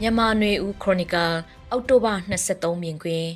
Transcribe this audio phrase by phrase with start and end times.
[0.00, 1.34] မြန်မာနွေဦးခရိုနီကယ်
[1.70, 3.30] အောက်တိုဘာ23မြင်ကွင်း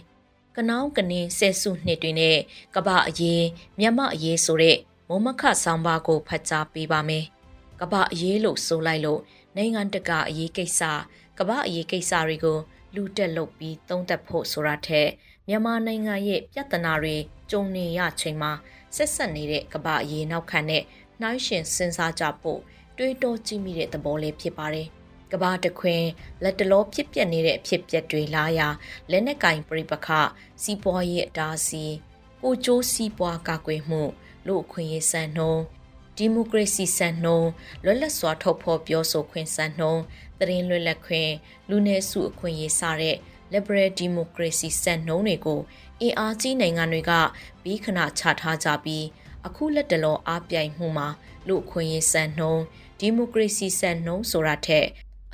[0.56, 2.38] ကနောင်းကနင်းဆဲစုနှစ်တွင်နဲ့
[2.74, 3.44] ကပအရေး
[3.78, 4.76] မြန်မာအရေးဆိုတဲ့
[5.08, 7.24] မုံမခဆောင်းပါးကိုဖတ်ကြားပေးပါမယ်။
[7.80, 9.20] ကပအရေးလို့ဆိုလိုက်လို့
[9.56, 10.80] နိုင်ငံတကာအရေးကိစ္စ
[11.38, 12.58] ကပအရေးကိစ္စတွေကို
[12.94, 15.08] လူတက်လုပ်ပြီးသုံးသပ်ဖို့ဆိုတာထက်
[15.48, 17.16] မြန်မာနိုင်ငံရဲ့ပြဿနာတွေ
[17.50, 18.52] ကြုံနေရချိန်မှာ
[18.96, 20.82] ဆက်ဆက်နေတဲ့ကပအရေးနောက်ခံတဲ့
[21.20, 22.60] နှိုင်းရှင်စဉ်းစားကြဖို့
[22.96, 24.88] တွေးတောကြည့်မိတဲ့သဘောလေးဖြစ်ပါတယ်
[25.32, 26.04] ကဘာတခွင်
[26.42, 28.68] လက်တလောဖြစ်ပျက်နေတဲ့အဖြစ်ပျက်တွေလာရာ
[29.10, 30.08] လက်နက်ကင်ပြိပခ
[30.62, 31.94] စီးပွားရေးအတားအဆီး
[32.42, 34.02] ကိုကျိုးစီးပွားကာကွယ်မှု
[34.46, 35.62] လူအခွင့်အရေးစံနှုန်း
[36.16, 37.50] ဒီမိုကရေစီစံနှုန်း
[37.84, 40.02] လွတ်လပ်စွာထုတ်ဖော်ပြောဆိုခွင့်စံနှုန်း
[40.38, 41.32] သတင်းလွတ်လပ်ခွင့်
[41.68, 43.16] လူနည်းစုအခွင့်အရေးစတဲ့
[43.52, 45.60] liberal democracy စံနှုန်းတွေကို
[46.00, 47.12] အင်အားကြီးနိုင်ငံတွေက
[47.62, 49.06] ဘီခဏချထားကြပြီး
[49.46, 51.08] အခုလက်တလောအားပြိုင်မှုမှာ
[51.48, 52.62] လူအခွင့်အရေးစံနှုန်း
[52.98, 54.86] ဒီမိုကရေစီစံနှုန်းဆိုတာထက်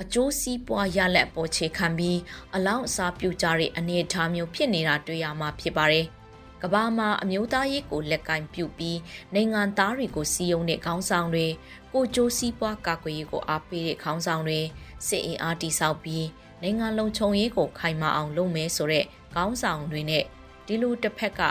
[0.03, 2.19] အကျိုးစီးပွားရလက်ပေါ်ခြေခံပြီး
[2.55, 6.05] အလောင်းအစားပြုကြတဲ့အနေအထားမျိုးဖြစ်နေတာတွေ့ရမှာဖြစ်ပါတယ်။
[6.61, 8.99] ကဘာမှာအမျိုးသားရေးကိုလက်ကင်ပြုပြီး
[9.33, 11.47] နိုင်ငံသားတွေကိုစီယုံတဲ့ခေါင်းဆောင်တွေ
[11.93, 14.59] ကိုကျိုးစီးပွားကာကွယ်ရေးကိုအားပေးတဲ့ခေါင်းဆောင်တွေ
[15.07, 16.25] စစ်အင်အားတိစောက်ပြီး
[16.61, 20.23] နိုင်ငံလုံးခြုံရေးကိုခိုင်မာအောင်လုပ်မယ်ဆိုတဲ့ခေါင်းဆောင်တွေနဲ့
[20.65, 21.41] ဒီလိုတစ်ဖက်က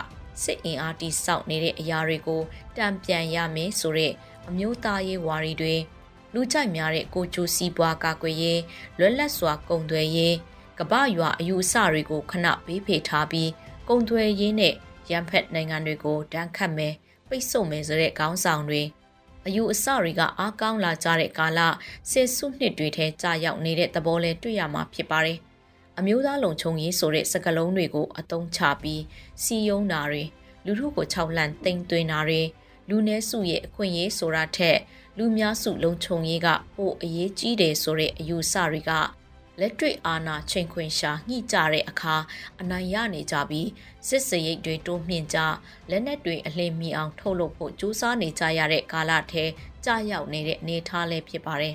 [0.43, 2.43] စစ်အင်အားတိစောက်နေတဲ့အရာတွေကို
[2.77, 4.13] တံပြန်ရမယ်ဆိုတဲ့
[4.49, 5.75] အမျိုးသားရေးဝါရီတွေ
[6.35, 8.61] လူကြိုက်များတဲ့ကိုကျိုးစီးပွားကာကွယ်ရေး
[8.99, 10.37] လွတ်လပ်စွာကုန်သွယ်ရေး
[10.79, 13.51] ကပရွာအယူအဆတွေကိုခဏပေးဖေထားပြီး
[13.89, 14.75] ကုန်သွယ်ရေးနဲ့
[15.11, 16.95] ရန်ဖက်နိုင်ငံတွေကိုတန်းခတ်မယ်
[17.29, 18.83] ပိတ်ဆို့မယ်ဆိုတဲ့ခေါင်းဆောင်တွေ
[19.47, 21.61] အယူအဆတွေကအားကောင်းလာကြတဲ့ကာလ
[22.11, 25.39] ဆယ်စုနှစ်တွေထဲကြာရောက်နေတဲ့သဘောလဲတွေ့ရမှာဖြစ်ပါတယ်။
[25.99, 29.03] အမျိုးသားလုံခြုံရေးဆိုတဲ့စကားလုံးတွေကိုအသုံးချပြီး
[29.43, 30.23] စီယုံတာတွေ
[30.67, 32.43] လူထုကိုခြောက်လှန့်တိမ်သွင်းတာတွေ
[32.89, 34.79] လူနည်းစုရဲ့အခွင့်အရေးဆိုတာထက်
[35.19, 38.93] လူများစုလုံခြုံရေးကပိုအရေးကြီးတယ်ဆိုတဲ့အယူဆတွေက
[39.61, 42.17] လက်တွေ့အာဏာချိန်ခွင်ရှာညှိကြတဲ့အခါ
[42.61, 43.69] အနိုင်ရနေကြပြီး
[44.09, 45.39] စစ်စရိတ်တွေတိုးမြင့်ကြ
[45.91, 49.45] လက်နက်တွေအလင်းမီအောင်ထုတ်လုပ်ဖို့ကြိုးစားနေကြရတဲ့ကာလထဲ
[49.85, 51.75] ကြာရောက်နေတဲ့အနေအထားလည်းဖြစ်ပါတယ်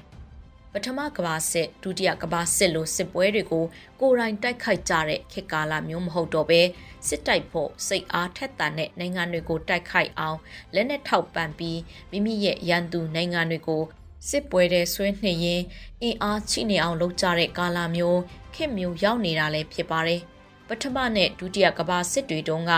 [0.74, 3.66] ပထမကမ္ဘာစစ်ဒုတိယကမ္ဘာစစ်လိုစစ်ပွဲတွေကို
[4.00, 6.62] ကိုယ်တိုင်တိုက်ခိုက်ကြတဲ့ခေတ်ကာလမျိုးမဟုတ်တော့ဘဲ
[7.08, 10.38] စစ်တိုက်ဖို့စိတ်အားထက်သန်တဲ့နိုင်ငံတွေကိုတိုက်ခိုက်အောင်
[10.76, 11.80] လက်နက်ထောက်ပံ့ပြီး
[12.12, 13.84] မိမိရဲ့ရန်သူနိုင်ငံတွေကို
[14.30, 15.62] စစ်ပွဲတဲ့ဆွဲနှိမ်ရင်
[16.02, 18.22] အင်အားချိနေအောင်လုပ်ကြတဲ့ကာလမျိုး
[18.56, 20.22] ခေတ်မျိုးရောက်နေတာလည်းဖြစ်ပါတယ်
[20.68, 22.72] ပထမနဲ့ဒုတိယကမ္ဘာစစ်တွေတုန်းက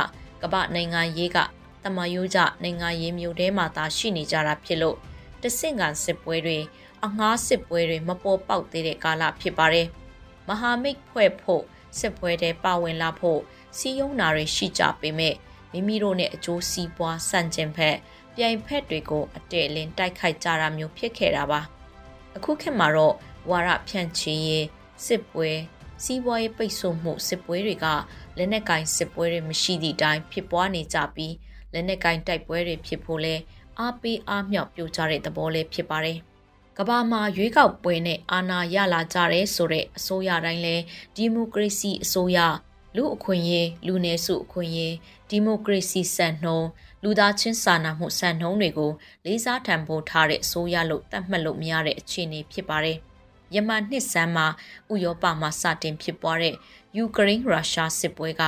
[0.43, 1.37] ကမ္ဘာနိုင်ငံရေးက
[1.83, 4.97] တမယိုးကြနိုင်ငံရေးမျိုးထဲမှာသာရှိနေကြတာဖြစ်လို့
[5.41, 6.59] တဆင့်ကန်စစ်ပွဲတွေ
[7.05, 9.87] အငှားစစ်ပွဲတွေမပေါ်ပေါက်သေးတဲ့ကာလဖြစ်ပါတယ်။
[10.47, 11.63] မဟာမိတ်ဖွဲ့ဖို့
[11.99, 13.39] စစ်ပွဲတွေပါဝင်လာဖို့
[13.77, 15.35] စီယုံနာတွေရှိကြပေမဲ့
[15.71, 17.97] မိမိတို့နဲ့အကျိုးစီးပွားဆန့်ကျင်ဖက်
[18.35, 21.61] ပြိုင်ဖက်တွေကိုအတဲလင်းတိုက်ခိုက်ကြတာမျိုးဖြစ်ခဲ့တာပါ။
[22.37, 23.15] အခုခေတ်မှာတော့
[23.49, 24.65] ဝါရဖြန့်ချီရေး
[25.05, 25.49] စစ်ပွဲ
[26.03, 27.87] စီးပွားရေးပိတ်ဆို့မှုစစ်ပွဲတွေက
[28.37, 31.33] လက်နက်ကင်စစ်ပွဲတွေမရှိသည့်အတိုင်းဖြစ်ပွားနေကြပြီး
[31.73, 33.35] လက်နက်ကင်တိုက်ပွဲတွေဖြစ်ဖို့လဲ
[33.79, 36.19] အားပေးအားမြောက်ပြိုကြတဲ့သဘောလေးဖြစ်ပါတယ်။
[36.77, 40.75] ကဘာမှာရွေးကောက်ပွဲနဲ့အာဏာရလာကြတဲ့ဆိုတဲ့အစိုးရတိုင်းလဲ
[41.15, 42.39] ဒီမိုကရေစီအစိုးရ
[42.95, 44.95] လူအခွင့်အရေးလူနည်းစုအခွင့်အရေး
[45.29, 46.69] ဒီမိုကရေစီစံနှုန်း
[47.03, 48.91] လူသားချင်းစာနာမှုစံနှုန်းတွေကို
[49.25, 52.97] လေးစားထံပိုးထားတဲ့အစိုးရလို့သတ်မှတ်လို့မရတဲ့အခြေအနေဖြစ်ပါတယ်။
[53.55, 54.47] ယမန်နှစ်ဆန်းမှာ
[54.93, 56.55] ဥရောပမှာစတင်ဖြစ်ပွားတဲ့
[56.97, 58.43] ယူကရိန်းရုရှားစစ်ပွဲက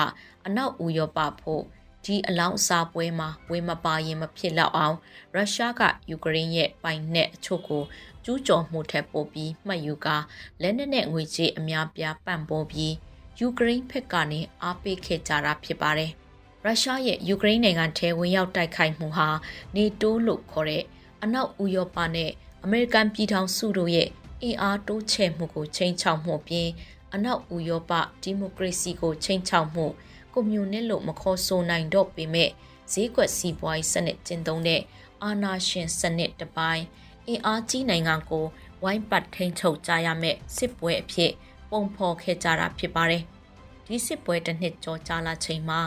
[0.45, 1.63] အနောက်ဥရောပဖို့
[2.05, 4.95] ဒီအလောင်းအစာပွဲမှာဝေမပါရင်မဖြစ်တော့အောင်
[5.33, 7.83] ရုရှားကယူကရိန်းရဲ့ပိုင်နက်အချို့ကို
[8.23, 10.17] ကျူးကျော်မှုထက်ပိုပြီးမှတ်ယူကာ
[10.61, 12.93] လက်နက်နဲ့ငွေကြေးအများပြားပံ့ပိုးပြီး
[13.39, 16.11] ယူကရိန်းဘက်ကနေအားပေးခဲ့ကြတာဖြစ်ပါတယ်။
[16.65, 19.29] ရုရှားရဲ့ယူကရိန်းနိုင်ငံထဲဝင်ရောက်တိုက်ခိုက်မှုဟာ
[19.75, 20.83] နေတိုးလို့ခေါ်တဲ့
[21.23, 22.31] အနောက်ဥရောပနဲ့
[22.63, 24.09] အမေရိကန်ပြည်ထောင်စုတို့ရဲ့
[24.43, 26.69] အင်အားတိုးချဲ့မှုကိုချိန်ချောက်မှုပြင်
[27.13, 27.91] အနောက်ဥရောပ
[28.21, 29.85] ဒီမိုကရေစီကိုချိန်ချောက်မှု
[30.33, 32.49] ကွန်မြူနစ်လို့မခေါ်ဆိုနိုင်တော့ပေမဲ့
[32.91, 34.81] ဈေးကွက်စီးပွားရေးစနစ်ကျင့်သုံးတဲ့
[35.23, 36.83] အာဏာရှင်စနစ်တစ်ပိုင်း
[37.27, 38.45] အင်အားကြီးနိုင်ငံကို
[38.83, 41.31] ဝိုင်းပတ်ထိန်ချုပ်ကြရမယ့်စစ်ပွဲအဖြစ်
[41.71, 43.23] ပုံဖော်ခဲ့ကြတာဖြစ်ပါတယ်။
[43.87, 45.79] ဒီစစ်ပွဲတစ်နှစ်ကျော်ကြာလာချိန်မှာ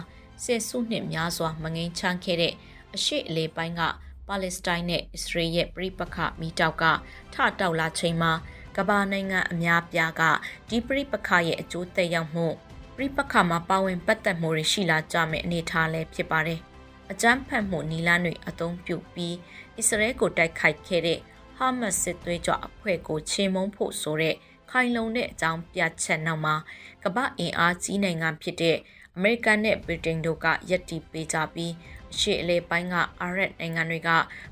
[0.43, 2.53] ဆယ်စုနှစ်များစွာမငိမ့်ချမ်းခဲ့တဲ့
[2.95, 3.83] အရှိအလေးပိုင်းက
[4.29, 6.85] ပါလက်စတိုင်းနဲ့အစ္စရေးရဲ့ပြိပခမိတောက်က
[7.35, 8.33] ထတောက်လာချိန်မှာ
[8.77, 10.23] ကမ္ဘာနိုင်ငံအများပြားက
[10.69, 12.47] ဒီပြိပခရဲ့အကျိုးသက်ရောက်မှု
[12.99, 16.61] ပြိပခမှာပါဝင်ပတ်သက်မှုတွေရှိလာကြမယ့်အနေအထားလည်းဖြစ်ပါတယ်။
[17.11, 19.37] အကြမ်းဖက်မှုနီလာတွေအသုံးပြုပြီး
[19.79, 21.19] အစ္စရေးကိုတိုက်ခိုက်ခဲ့တဲ့
[21.57, 24.35] ဟာမတ်စစ်သွေးကြွအဖွဲ့ကိုချေမှုန်းဖို့ဆိုတဲ့
[24.71, 26.55] ခိုင်လုံတဲ့အကြောင်းပြချက်နောက်မှာ
[27.05, 28.77] ကမ္ဘာအင်အားကြီးနိုင်ငံဖြစ်တဲ့
[29.17, 31.73] အမေရိကန်နဲ့ဗြိတိန်တို့ကယက်တီပေးကြပြီး
[32.13, 34.11] အရှေ့အလယ်ပိုင်းကအာရပ်နိုင်ငံတွေက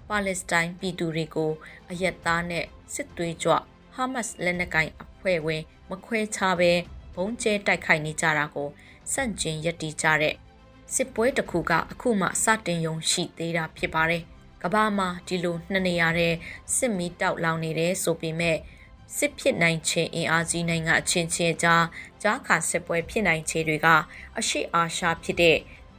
[0.09, 1.53] ပါလက်စတိုင်းပြည်သူတွေကို
[1.91, 2.65] အယက်သားနဲ့
[2.95, 3.53] စစ်သွေးကြွ
[3.95, 6.73] ဟာမတ်လက်နက်ကိုင်အအဖွဲ့ဝင်မခွဲခြားပဲ
[7.15, 8.69] ဘုံကျဲတိုက်ခိုက်နေကြတာကို
[9.13, 10.35] စန့်ကျင်ရည်တည်ကြတဲ့
[10.95, 14.23] စစ်ပွဲတစ်ခုကအခုမှစတင်ယုံရှိသေးတာဖြစ်ပါတယ်။
[14.63, 16.35] ကဘာမှာဒီလိုနှစ်နေရာတဲ့
[16.75, 18.59] စစ်မီတောက်လောင်နေတယ်ဆိုပေမဲ့
[19.17, 21.85] စစ်ဖြစ်နိုင်ခြင်းအင်အားကြီးနိုင်ငံအချင်းချင်းကြား
[22.23, 23.87] ကြားခါစစ်ပွဲဖြစ်နိုင်ခြေတွေက
[24.39, 25.59] အရှိအာရှဖြစ်တဲ့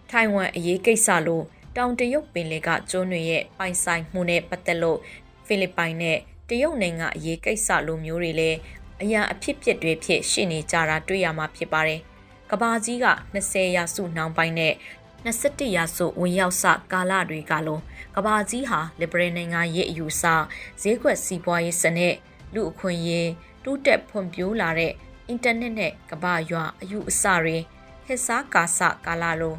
[0.10, 1.42] ထိုင်ဝမ်အရေးကိစ္စလို
[1.76, 5.00] တောင်တရုတ်ပင်လယ်ကကျွန်းတွေရဲ့ပိုင်ဆိုင်မှုနဲ့ပတ်သက်လို့
[5.46, 6.18] ဖိလစ်ပိုင်နဲ့
[6.50, 8.58] တရုတ်နိုင်ငံအရေးကိစ္စလိုမျိုးတွေလည်း
[9.02, 12.02] အရာအဖြစ်ဖြစ်တွေဖြစ်ရှိနေကြတာတွေ့ရမှာဖြစ်ပါတယ်။
[12.52, 14.74] ကဘာကြီးက20ရာစုနှောင်းပိုင်းနဲ့
[15.26, 17.82] 21ရာစုဝင်ရောက်စကာလတွေကလုံး
[18.16, 20.24] ကဘာကြီးဟာလစ်ဘရယ်နိုင်ငံရဲ့အယူဆ
[20.82, 22.16] ဈေးကွက်စီးပွားရေးစနစ်
[22.54, 23.30] လူအခွင့်အရေး
[23.64, 24.94] တိုးတက်ဖွံ့ဖြိုးလာတဲ့
[25.28, 27.58] အင်တာနက်နဲ့ကမ္ဘာရွာအယူအဆတွေ
[28.06, 29.56] ဟက်စားကာစကာလာလို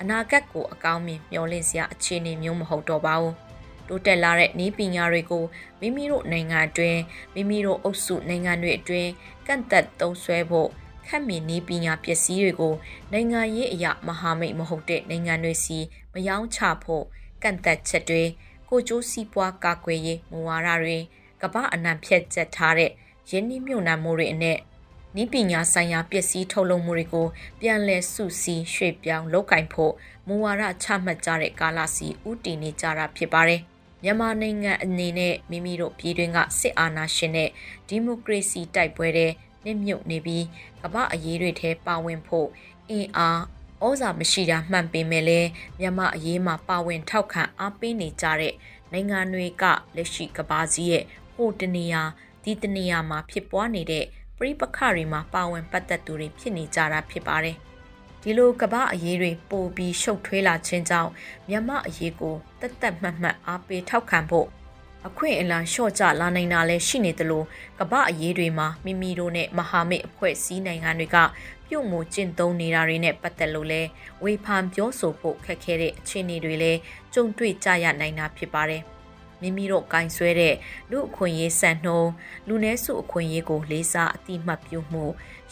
[0.00, 3.49] အနာဂတ်ကိုအကောင်းမြင်မျှော်လင့်စရာအခြေအနေမျိုးမဟုတ်တော့ပါဘူး
[3.90, 5.44] တိုးတက်လာတဲ့နည်းပညာတွေကို
[5.80, 7.00] မိမိတို့နိုင်ငံအတွင်း
[7.34, 9.10] မိမိတို့အုပ်စုနိုင်ငံတွေအတွင်း
[9.46, 10.68] ကန့်သက်သုံးစွဲဖို့
[11.06, 12.74] ခက်မြင်နည်းပညာပစ္စည်းတွေကို
[13.12, 15.78] နိုင်ငံရေးအရာမဟာမိတ်မဟုတ်တဲ့နိုင်ငံတွေစီ
[16.14, 17.04] မယောင်းချဖို့
[17.42, 18.24] ကန့်သက်ချက်တွေ
[18.68, 20.98] ကိုကျိုးစီးပွားကာကွယ်ရေးမူဝါဒတွေ
[21.42, 22.90] ကမ္ဘာအနှံဖြတ်ချက်ထားတဲ့
[23.30, 24.58] ယင်းနှမြုံနှံမှုတွေအနဲ့
[25.22, 27.26] ဤပညာဆိုင်ရာပစ္စည်းထုတ်လုပ်မှုတွေကို
[27.60, 29.92] ပြန်လည်စုစည်းရွှေ့ပြောင်းလုပ်ကင်ဖို့
[30.26, 33.62] မူဝါဒချမှတ်ကြတဲ့ကာလစီဥတည်နေကြတာဖြစ်ပါတယ်။
[34.02, 37.50] မြန်မာနိုင်ငံအနေနဲ့မိမိတို့ပြည်တွင်းကစစ်အာဏာရှင်နဲ့
[37.88, 39.26] ဒီမိုကရေစီတိုက်ပွဲတွေ
[39.64, 40.44] နှိမ့်မြုပ်နေပြီး
[40.82, 42.48] ကမ္ဘာအရေးတွေထဲပါဝင်ဖို့
[42.90, 43.40] အင်အား
[43.86, 45.48] ဩဇာမရှိတာမှန်ပေမဲ့လည်း
[45.80, 48.54] မြန်မာအရေးမှာပါဝင်ထောက်ခံအားပေးနေကြတဲ့
[48.92, 49.64] နိုင်ငံတွေက
[49.96, 51.04] လက်ရှိကဘာကြီးရဲ့
[51.34, 52.02] ဟိုတနေရာ
[52.44, 54.04] ဒီတနေရာမှာဖြစ်ပွားနေတဲ့
[54.38, 57.58] ပြိပခတွေမှာပါဝင်ပတ်သက်သူတွေဖြစ်နေကြတာဖြစ်ပါတယ်။
[58.22, 61.10] ဒီလိုကဘာအရေးတွေပိုပြီးရှုပ်ထွေးလာခြင်းကြောင့်
[61.48, 64.48] မြန်မာအရေးကိုတတ်တတ်မှတ်မှတ်အားပေးထောက်ခံဖို့
[65.06, 67.42] အခွင့်အလမ်းလျှော့ကျလာနိုင်တာလည်းရှိနေသလို
[67.78, 71.16] ကမ္ဘာအရေးတွေမှာမိမိတို့နဲ့မဟာမိတ်အဖွဲ့အစည်းနိုင်ငံတွေက
[71.66, 73.82] ပြုတ်မှုကျင့်သုံးနေတာတွေနဲ့ပတ်သက်လို့လဲ
[74.24, 76.78] ဝေဖန်ပြောဆိုဖို့ခက်ခဲတဲ့အခြေအနေတွေလည်း
[77.14, 78.82] ကြုံတွေ့ကြရနိုင်တာဖြစ်ပါတယ်။
[79.40, 80.54] မိမိတို့ကင်ဆွဲတဲ့
[80.90, 82.02] လူအခွင့်ရေးစံနှုံ
[82.46, 85.04] လူနည်းစုအခွင့်ရေးကိုလေးစားအတိမတ်ပြုမှု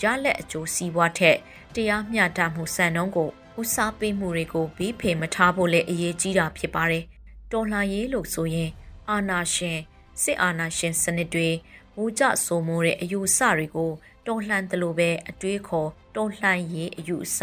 [0.03, 1.37] ရလက်အကျိုးစီးပွားထက်
[1.75, 3.29] တရားမျှတမှုစံနှုံကို
[3.61, 7.05] ဦးစားပေးမှုတွေကိုဘေးဖေမထားဖို့လည်းအရေးကြီးတာဖြစ်ပါတယ်။
[7.53, 8.71] တော်လှန်ရေးလို့ဆိုရင်
[9.11, 9.79] အာဏာရှင်
[10.23, 11.49] စစ်အာဏာရှင်စနစ်တွေ
[11.95, 13.91] မူကြဆိုမိုးတဲ့အယူအဆတွေကို
[14.27, 17.41] တွန်းလှန်တယ်လို့ပဲအတွေးခေါ်တွန်းလှန်ရေးအယူအဆ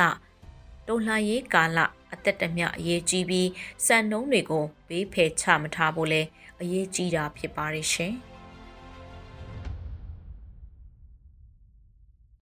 [0.87, 1.79] တွန်းလှန်ရေးကာလ
[2.15, 3.49] အသက်တမျှအရေးကြီးပြီး
[3.85, 6.21] စံနှုန်းတွေကိုဘေးဖယ်ချမထားဖို့လဲ
[6.61, 8.15] အရေးကြီးတာဖြစ်ပါတယ်ရှင်။